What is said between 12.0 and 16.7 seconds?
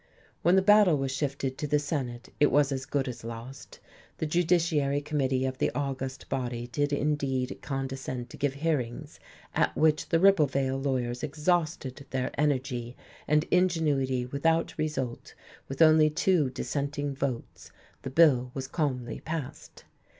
their energy and ingenuity without result with only two